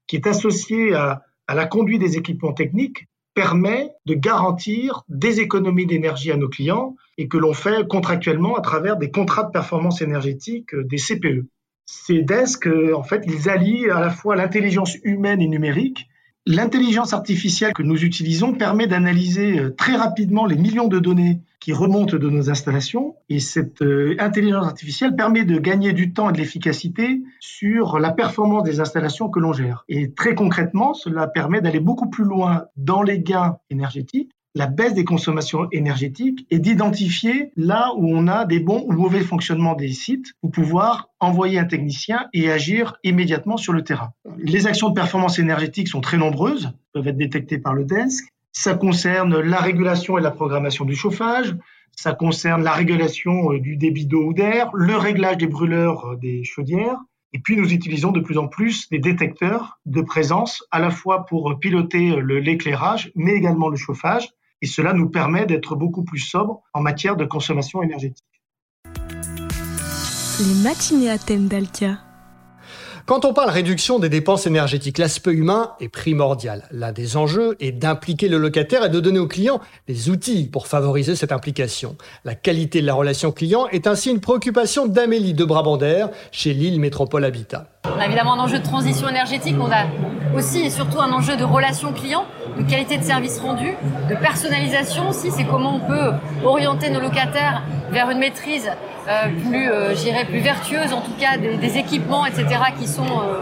qui 0.07 0.17
est 0.17 0.27
associé 0.27 0.95
à, 0.95 1.23
à 1.49 1.55
la 1.55 1.67
conduite 1.67 2.01
des 2.01 2.17
équipements 2.17 2.53
techniques 2.53 3.09
permet 3.35 3.91
de 4.05 4.15
garantir 4.15 5.03
des 5.09 5.41
économies 5.41 5.87
d'énergie 5.87 6.33
à 6.33 6.37
nos 6.37 6.49
clients 6.49 6.97
et 7.19 7.29
que 7.29 7.39
l'on 7.39 7.55
fait 7.55 7.87
contractuellement 7.89 8.57
à 8.57 8.61
travers 8.61 8.97
des 8.97 9.11
contrats 9.11 9.45
de 9.45 9.51
performance 9.51 10.03
énergétique, 10.03 10.75
euh, 10.75 10.85
des 10.85 10.97
CPE. 10.97 11.47
Ces 11.87 12.23
desks, 12.23 12.67
euh, 12.67 12.95
en 12.95 13.03
fait, 13.03 13.23
ils 13.27 13.49
allient 13.49 13.91
à 13.91 14.01
la 14.01 14.11
fois 14.11 14.37
l'intelligence 14.37 14.97
humaine 15.05 15.41
et 15.41 15.49
numérique 15.49 16.09
L'intelligence 16.51 17.13
artificielle 17.13 17.75
que 17.75 17.83
nous 17.83 18.05
utilisons 18.05 18.55
permet 18.55 18.87
d'analyser 18.87 19.59
euh, 19.59 19.69
très 19.69 19.97
rapidement 19.97 20.47
les 20.47 20.57
millions 20.57 20.89
de 20.89 20.99
données 20.99 21.43
qui 21.61 21.75
remontent 21.75 22.17
de 22.17 22.31
nos 22.31 22.49
installations 22.49 23.17
et 23.29 23.39
cette 23.39 23.83
euh, 23.83 24.17
intelligence 24.19 24.65
artificielle 24.65 25.15
permet 25.15 25.45
de 25.45 25.59
gagner 25.59 25.93
du 25.93 26.15
temps 26.15 26.31
et 26.31 26.33
de 26.33 26.39
l'efficacité 26.39 27.21
sur 27.39 27.99
la 27.99 28.13
performance 28.13 28.63
des 28.63 28.81
installations 28.81 29.29
que 29.29 29.41
l'on 29.41 29.53
gère. 29.53 29.85
Et 29.91 30.13
très 30.13 30.35
concrètement, 30.35 30.95
cela 30.95 31.27
permet 31.27 31.61
d'aller 31.61 31.81
beaucoup 31.81 32.09
plus 32.09 32.25
loin 32.25 32.65
dans 32.79 33.03
les 33.03 33.21
gains 33.21 33.59
énergétiques 33.69 34.33
la 34.59 34.67
baisse 34.67 34.93
des 34.93 35.05
consommations 35.05 35.69
énergétiques 35.71 36.45
et 36.51 36.59
d'identifier 36.59 37.53
là 37.57 37.93
où 37.97 38.09
on 38.09 38.27
a 38.27 38.45
des 38.45 38.59
bons 38.59 38.85
ou 38.89 38.93
mauvais 38.93 39.21
fonctionnements 39.21 39.77
des 39.77 39.93
sites 39.93 40.33
pour 40.41 40.51
pouvoir 40.51 41.11
envoyer 41.21 41.61
un 41.61 41.65
technicien 41.65 42.27
et 42.35 42.51
agir 42.51 42.97
immédiatement 43.05 43.57
sur 43.57 43.73
le 43.73 43.85
terrain. 43.85 44.11
Les 44.37 44.67
actions 44.67 44.89
de 44.89 44.95
performance 44.95 45.39
énergétique 45.39 45.87
sont 45.87 46.01
très 46.01 46.17
nombreuses, 46.17 46.73
peuvent 46.93 47.07
être 47.07 47.17
détectées 47.17 47.59
par 47.59 47.73
le 47.73 47.85
desk. 47.85 48.27
Ça 48.51 48.75
concerne 48.75 49.39
la 49.39 49.59
régulation 49.59 50.19
et 50.19 50.23
la 50.23 50.33
programmation 50.33 50.85
du 50.85 50.97
chauffage, 50.97 51.55
ça 51.93 52.13
concerne 52.13 52.65
la 52.65 52.73
régulation 52.73 53.53
euh, 53.53 53.61
du 53.61 53.77
débit 53.77 54.07
d'eau 54.07 54.25
ou 54.25 54.33
d'air, 54.35 54.71
le 54.75 54.97
réglage 54.97 55.37
des 55.37 55.47
brûleurs 55.47 56.05
euh, 56.05 56.17
des 56.17 56.43
chaudières, 56.43 56.99
et 57.35 57.41
puis, 57.41 57.59
nous 57.59 57.75
utilisons 57.75 58.11
de 58.11 58.21
plus 58.21 58.39
en 58.39 58.49
plus 58.49 58.89
des 58.89 58.99
détecteurs 58.99 59.79
de 59.85 60.01
présence, 60.01 60.65
à 60.71 60.79
la 60.79 60.91
fois 60.91 61.27
pour 61.27 61.59
piloter 61.61 62.23
l'éclairage, 62.23 63.13
mais 63.15 63.33
également 63.33 63.69
le 63.69 63.77
chauffage 63.77 64.31
et 64.63 64.67
cela 64.67 64.93
nous 64.93 65.09
permet 65.09 65.47
d'être 65.47 65.77
beaucoup 65.77 66.05
plus 66.05 66.21
sobre 66.21 66.63
en 66.75 66.81
matière 66.81 67.17
de 67.17 67.25
consommation 67.25 67.83
énergétique. 67.83 68.25
Les 70.41 70.63
matinées 70.63 71.11
à 71.11 71.19
thème 71.19 71.49
d'Alkia. 71.49 71.99
Quand 73.09 73.25
on 73.25 73.33
parle 73.33 73.49
réduction 73.49 73.99
des 73.99 74.11
dépenses 74.11 74.47
énergétiques, 74.47 74.99
l'aspect 74.99 75.33
humain 75.33 75.73
est 75.81 75.89
primordial. 75.89 76.69
L'un 76.71 76.93
des 76.93 77.17
enjeux 77.17 77.57
est 77.59 77.73
d'impliquer 77.73 78.29
le 78.29 78.37
locataire 78.37 78.85
et 78.85 78.91
de 78.91 79.01
donner 79.01 79.19
au 79.19 79.27
client 79.27 79.63
les 79.89 80.11
outils 80.11 80.47
pour 80.47 80.67
favoriser 80.67 81.17
cette 81.17 81.33
implication. 81.33 81.97
La 82.27 82.35
qualité 82.35 82.83
de 82.83 82.87
la 82.87 82.93
relation 82.93 83.33
client 83.33 83.67
est 83.69 83.87
ainsi 83.87 84.11
une 84.11 84.21
préoccupation 84.21 84.87
d'Amélie 84.87 85.33
de 85.33 85.47
Brabander 85.47 86.09
chez 86.33 86.53
Lille 86.53 86.79
Métropole 86.81 87.25
Habitat. 87.25 87.69
On 87.87 87.99
a 87.99 88.05
évidemment 88.05 88.35
un 88.35 88.41
enjeu 88.41 88.59
de 88.59 88.65
transition 88.65 89.09
énergétique, 89.09 89.57
on 89.59 89.73
a 89.73 89.87
aussi 90.37 90.61
et 90.61 90.71
surtout 90.71 91.01
un 91.01 91.11
enjeu 91.11 91.39
de 91.39 91.45
relation 91.45 91.95
client, 91.95 92.27
de 92.59 92.69
qualité 92.69 92.99
de 92.99 93.05
service 93.05 93.39
rendu, 93.39 93.73
de 94.09 94.15
personnalisation 94.17 95.09
aussi, 95.09 95.31
c'est 95.31 95.45
comment 95.45 95.77
on 95.77 95.81
peut 95.81 96.13
orienter 96.45 96.91
nos 96.91 97.01
locataires 97.01 97.63
vers 97.91 98.11
une 98.11 98.19
maîtrise 98.19 98.71
euh, 99.09 99.29
plus, 99.49 99.71
euh, 99.71 100.25
plus 100.29 100.41
vertueuse, 100.41 100.93
en 100.93 101.01
tout 101.01 101.15
cas 101.19 101.39
des, 101.39 101.57
des 101.57 101.79
équipements, 101.79 102.27
etc., 102.27 102.47
qui 102.79 102.87
sont 102.87 103.05
euh, 103.05 103.39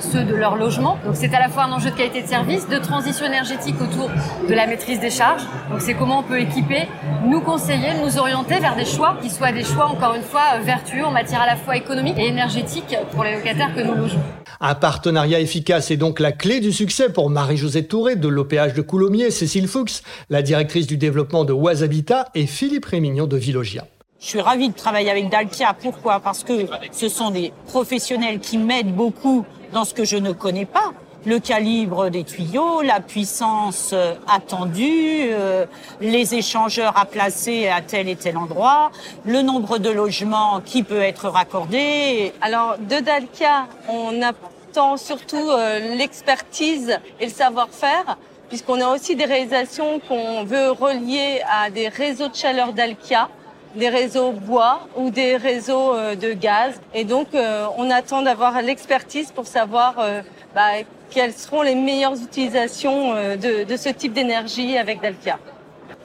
ceux 0.00 0.24
de 0.24 0.34
leur 0.34 0.56
logement. 0.56 0.98
Donc 1.04 1.14
c'est 1.14 1.32
à 1.34 1.40
la 1.40 1.48
fois 1.48 1.64
un 1.64 1.72
enjeu 1.72 1.90
de 1.90 1.96
qualité 1.96 2.22
de 2.22 2.26
service, 2.26 2.68
de 2.68 2.78
transition 2.78 3.26
énergétique 3.26 3.76
autour 3.80 4.10
de 4.48 4.54
la 4.54 4.66
maîtrise 4.66 5.00
des 5.00 5.10
charges. 5.10 5.42
Donc 5.70 5.80
c'est 5.80 5.94
comment 5.94 6.20
on 6.20 6.22
peut 6.22 6.40
équiper, 6.40 6.88
nous 7.24 7.40
conseiller, 7.40 7.94
nous 8.02 8.18
orienter 8.18 8.58
vers 8.58 8.76
des 8.76 8.84
choix 8.84 9.16
qui 9.22 9.30
soient 9.30 9.52
des 9.52 9.64
choix, 9.64 9.86
encore 9.86 10.14
une 10.14 10.22
fois, 10.22 10.58
vertueux 10.62 11.04
en 11.04 11.10
matière 11.10 11.42
à 11.42 11.46
la 11.46 11.56
fois 11.56 11.76
économique 11.76 12.18
et 12.18 12.26
énergétique 12.26 12.96
pour 13.12 13.24
les 13.24 13.34
locataires 13.34 13.74
que 13.74 13.82
nous 13.82 13.94
logeons. 13.94 14.20
Un 14.60 14.74
partenariat 14.74 15.40
efficace 15.40 15.90
est 15.90 15.96
donc 15.96 16.20
la 16.20 16.32
clé 16.32 16.60
du 16.60 16.72
succès 16.72 17.10
pour 17.10 17.30
Marie-Josée 17.30 17.86
Touré 17.86 18.16
de 18.16 18.28
l'OPH 18.28 18.74
de 18.74 18.82
Coulommiers, 18.82 19.30
Cécile 19.30 19.68
Fuchs, 19.68 20.02
la 20.28 20.42
directrice 20.42 20.86
du 20.86 20.96
développement 20.96 21.44
de 21.44 21.52
Oishabitat 21.52 22.28
et 22.34 22.46
Philippe 22.46 22.84
Rémignon 22.86 23.26
de 23.26 23.36
Villogia. 23.36 23.86
Je 24.20 24.26
suis 24.26 24.40
ravie 24.40 24.68
de 24.68 24.74
travailler 24.74 25.10
avec 25.10 25.30
Dalkia. 25.30 25.74
Pourquoi? 25.80 26.20
Parce 26.20 26.44
que 26.44 26.66
ce 26.92 27.08
sont 27.08 27.30
des 27.30 27.54
professionnels 27.66 28.38
qui 28.38 28.58
m'aident 28.58 28.94
beaucoup 28.94 29.46
dans 29.72 29.84
ce 29.84 29.94
que 29.94 30.04
je 30.04 30.16
ne 30.16 30.32
connais 30.32 30.66
pas. 30.66 30.92
Le 31.26 31.38
calibre 31.38 32.08
des 32.08 32.24
tuyaux, 32.24 32.80
la 32.80 33.00
puissance 33.00 33.90
euh, 33.92 34.14
attendue, 34.26 35.28
euh, 35.32 35.66
les 36.00 36.34
échangeurs 36.34 36.98
à 36.98 37.04
placer 37.04 37.68
à 37.68 37.82
tel 37.82 38.08
et 38.08 38.16
tel 38.16 38.38
endroit, 38.38 38.90
le 39.26 39.42
nombre 39.42 39.76
de 39.76 39.90
logements 39.90 40.62
qui 40.64 40.82
peut 40.82 41.02
être 41.02 41.28
raccordé. 41.28 42.32
Alors, 42.40 42.78
de 42.78 43.00
Dalkia, 43.00 43.66
on 43.90 44.22
attend 44.22 44.96
surtout 44.96 45.36
euh, 45.36 45.94
l'expertise 45.94 46.98
et 47.20 47.26
le 47.26 47.32
savoir-faire, 47.32 48.16
puisqu'on 48.48 48.80
a 48.80 48.88
aussi 48.88 49.14
des 49.14 49.26
réalisations 49.26 50.00
qu'on 50.08 50.44
veut 50.44 50.70
relier 50.70 51.42
à 51.50 51.68
des 51.68 51.88
réseaux 51.88 52.28
de 52.28 52.34
chaleur 52.34 52.72
Dalkia 52.72 53.28
des 53.74 53.88
réseaux 53.88 54.32
bois 54.32 54.88
ou 54.96 55.10
des 55.10 55.36
réseaux 55.36 55.94
euh, 55.94 56.14
de 56.14 56.32
gaz. 56.32 56.80
Et 56.94 57.04
donc, 57.04 57.28
euh, 57.34 57.66
on 57.76 57.90
attend 57.90 58.22
d'avoir 58.22 58.60
l'expertise 58.62 59.30
pour 59.32 59.46
savoir 59.46 59.96
euh, 59.98 60.22
bah, 60.54 60.70
quelles 61.10 61.32
seront 61.32 61.62
les 61.62 61.74
meilleures 61.74 62.20
utilisations 62.20 63.14
de, 63.14 63.76
ce 63.76 63.88
type 63.88 64.12
d'énergie 64.12 64.78
avec 64.78 65.00
Dalkia. 65.00 65.38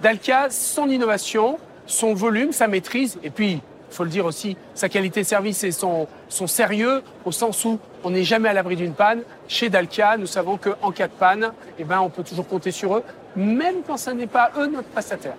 Dalkia, 0.01 0.50
son 0.50 0.89
innovation, 0.89 1.60
son 1.86 2.15
volume, 2.15 2.51
sa 2.51 2.67
maîtrise, 2.67 3.19
et 3.24 3.29
puis, 3.29 3.51
il 3.51 3.95
faut 3.95 4.03
le 4.03 4.10
dire 4.10 4.25
aussi, 4.25 4.57
sa 4.74 4.89
qualité 4.89 5.22
de 5.22 5.27
service 5.27 5.63
et 5.63 5.72
son, 5.72 6.07
son 6.27 6.48
sérieux, 6.48 7.03
au 7.24 7.31
sens 7.31 7.63
où 7.65 7.77
on 8.03 8.10
n'est 8.10 8.24
jamais 8.24 8.50
à 8.50 8.53
l'abri 8.53 8.75
d'une 8.75 8.93
panne. 8.93 9.22
Chez 9.48 9.69
Dalkia, 9.69 10.17
nous 10.17 10.25
savons 10.25 10.57
qu'en 10.57 10.91
cas 10.91 11.07
de 11.07 11.13
panne, 11.13 11.51
eh 11.77 11.84
ben, 11.84 12.00
on 12.01 12.10
peut 12.10 12.24
toujours 12.24 12.48
compter 12.48 12.72
sur 12.72 12.95
eux, 12.95 13.03
même 13.36 13.84
quand 13.86 13.98
ce 13.98 14.10
n'est 14.10 14.27
pas 14.27 14.51
eux 14.57 14.65
notre 14.65 14.89
prestataire. 14.89 15.36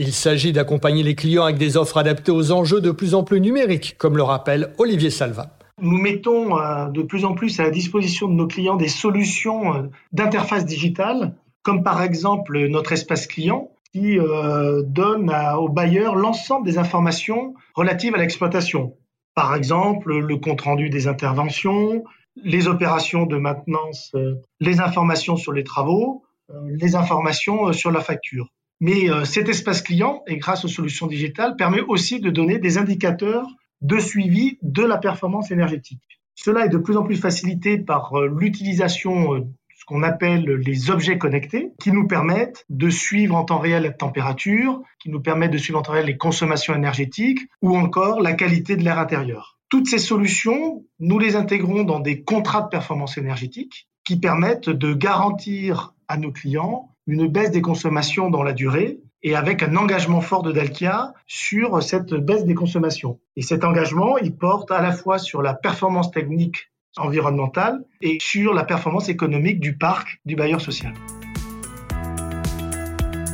Il 0.00 0.12
s'agit 0.12 0.52
d'accompagner 0.52 1.02
les 1.02 1.16
clients 1.16 1.42
avec 1.42 1.58
des 1.58 1.76
offres 1.76 1.96
adaptées 1.96 2.30
aux 2.30 2.52
enjeux 2.52 2.80
de 2.80 2.92
plus 2.92 3.16
en 3.16 3.24
plus 3.24 3.40
numériques, 3.40 3.96
comme 3.98 4.16
le 4.16 4.22
rappelle 4.22 4.72
Olivier 4.78 5.10
Salva. 5.10 5.58
Nous 5.80 5.98
mettons 5.98 6.56
euh, 6.56 6.86
de 6.86 7.02
plus 7.02 7.24
en 7.24 7.34
plus 7.34 7.58
à 7.58 7.64
la 7.64 7.70
disposition 7.70 8.28
de 8.28 8.34
nos 8.34 8.46
clients 8.46 8.76
des 8.76 8.86
solutions 8.86 9.74
euh, 9.74 9.82
d'interface 10.12 10.64
digitale, 10.64 11.34
comme 11.64 11.82
par 11.82 12.00
exemple 12.00 12.68
notre 12.68 12.92
espace 12.92 13.26
client, 13.26 13.72
qui 13.92 14.20
euh, 14.20 14.84
donne 14.86 15.34
aux 15.58 15.68
bailleurs 15.68 16.14
l'ensemble 16.14 16.64
des 16.64 16.78
informations 16.78 17.54
relatives 17.74 18.14
à 18.14 18.18
l'exploitation. 18.18 18.94
Par 19.34 19.56
exemple, 19.56 20.16
le 20.16 20.36
compte-rendu 20.36 20.90
des 20.90 21.08
interventions, 21.08 22.04
les 22.36 22.68
opérations 22.68 23.26
de 23.26 23.36
maintenance, 23.36 24.14
les 24.60 24.78
informations 24.78 25.34
sur 25.34 25.52
les 25.52 25.64
travaux, 25.64 26.22
les 26.68 26.94
informations 26.94 27.72
sur 27.72 27.90
la 27.90 28.00
facture. 28.00 28.48
Mais 28.80 29.10
euh, 29.10 29.24
cet 29.24 29.48
espace 29.48 29.82
client, 29.82 30.22
et 30.26 30.36
grâce 30.36 30.64
aux 30.64 30.68
solutions 30.68 31.06
digitales, 31.06 31.56
permet 31.56 31.80
aussi 31.80 32.20
de 32.20 32.30
donner 32.30 32.58
des 32.58 32.78
indicateurs 32.78 33.46
de 33.80 33.98
suivi 33.98 34.58
de 34.62 34.84
la 34.84 34.98
performance 34.98 35.50
énergétique. 35.50 36.00
Cela 36.34 36.66
est 36.66 36.68
de 36.68 36.78
plus 36.78 36.96
en 36.96 37.02
plus 37.02 37.16
facilité 37.16 37.78
par 37.78 38.14
euh, 38.14 38.28
l'utilisation 38.28 39.34
de 39.34 39.40
euh, 39.40 39.44
ce 39.76 39.84
qu'on 39.84 40.02
appelle 40.02 40.44
les 40.44 40.90
objets 40.90 41.18
connectés, 41.18 41.70
qui 41.80 41.92
nous 41.92 42.08
permettent 42.08 42.64
de 42.68 42.90
suivre 42.90 43.36
en 43.36 43.44
temps 43.44 43.58
réel 43.58 43.84
la 43.84 43.90
température, 43.90 44.82
qui 45.00 45.08
nous 45.08 45.20
permettent 45.20 45.52
de 45.52 45.58
suivre 45.58 45.78
en 45.78 45.82
temps 45.82 45.92
réel 45.92 46.06
les 46.06 46.16
consommations 46.16 46.74
énergétiques 46.74 47.40
ou 47.62 47.76
encore 47.76 48.20
la 48.20 48.32
qualité 48.32 48.76
de 48.76 48.82
l'air 48.82 48.98
intérieur. 48.98 49.58
Toutes 49.68 49.86
ces 49.86 49.98
solutions, 49.98 50.84
nous 50.98 51.20
les 51.20 51.36
intégrons 51.36 51.84
dans 51.84 52.00
des 52.00 52.22
contrats 52.22 52.62
de 52.62 52.68
performance 52.68 53.18
énergétique 53.18 53.88
qui 54.02 54.18
permettent 54.18 54.70
de 54.70 54.94
garantir 54.94 55.94
à 56.08 56.16
nos 56.16 56.32
clients 56.32 56.88
une 57.08 57.26
baisse 57.26 57.50
des 57.50 57.62
consommations 57.62 58.28
dans 58.28 58.42
la 58.42 58.52
durée 58.52 59.00
et 59.22 59.34
avec 59.34 59.62
un 59.62 59.74
engagement 59.76 60.20
fort 60.20 60.42
de 60.42 60.52
Dalkia 60.52 61.14
sur 61.26 61.82
cette 61.82 62.14
baisse 62.14 62.44
des 62.44 62.54
consommations. 62.54 63.18
Et 63.34 63.42
cet 63.42 63.64
engagement, 63.64 64.18
il 64.18 64.36
porte 64.36 64.70
à 64.70 64.80
la 64.82 64.92
fois 64.92 65.18
sur 65.18 65.42
la 65.42 65.54
performance 65.54 66.10
technique 66.10 66.70
environnementale 66.98 67.82
et 68.02 68.18
sur 68.20 68.52
la 68.52 68.64
performance 68.64 69.08
économique 69.08 69.58
du 69.58 69.76
parc 69.76 70.20
du 70.26 70.36
bailleur 70.36 70.60
social. 70.60 70.92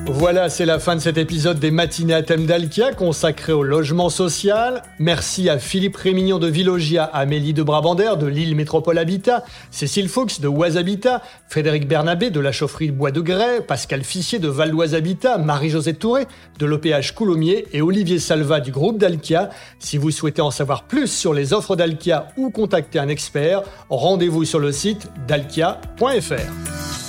Voilà, 0.06 0.50
c'est 0.50 0.66
la 0.66 0.78
fin 0.78 0.96
de 0.96 1.00
cet 1.00 1.16
épisode 1.16 1.58
des 1.58 1.70
matinées 1.70 2.12
à 2.12 2.22
thème 2.22 2.44
d'Alkia 2.44 2.92
consacré 2.92 3.52
au 3.52 3.62
logement 3.62 4.10
social. 4.10 4.82
Merci 4.98 5.48
à 5.48 5.58
Philippe 5.58 5.96
Rémignon 5.96 6.38
de 6.38 6.46
Villogia, 6.46 7.04
Amélie 7.04 7.54
de 7.54 7.62
Brabander 7.62 8.12
de 8.20 8.26
Lille 8.26 8.54
Métropole 8.54 8.98
Habitat, 8.98 9.44
Cécile 9.70 10.10
Fuchs 10.10 10.40
de 10.40 10.48
Oise 10.48 10.76
Habitat, 10.76 11.22
Frédéric 11.48 11.88
Bernabé 11.88 12.28
de 12.28 12.38
la 12.38 12.52
chaufferie 12.52 12.90
Bois 12.90 13.12
de 13.12 13.22
Grès, 13.22 13.62
Pascal 13.62 14.04
Fissier 14.04 14.38
de 14.38 14.48
Val 14.48 14.74
Habitat, 14.94 15.38
Marie-Josée 15.38 15.94
Touré 15.94 16.26
de 16.58 16.66
l'OPH 16.66 17.12
Coulommiers 17.14 17.66
et 17.72 17.80
Olivier 17.80 18.18
Salva 18.18 18.60
du 18.60 18.72
groupe 18.72 18.98
d'Alkia. 18.98 19.48
Si 19.78 19.96
vous 19.96 20.10
souhaitez 20.10 20.42
en 20.42 20.50
savoir 20.50 20.84
plus 20.84 21.06
sur 21.06 21.32
les 21.32 21.54
offres 21.54 21.76
d'Alkia 21.76 22.28
ou 22.36 22.50
contacter 22.50 22.98
un 22.98 23.08
expert, 23.08 23.62
rendez-vous 23.88 24.44
sur 24.44 24.58
le 24.58 24.70
site 24.70 25.08
dalkia.fr. 25.26 27.03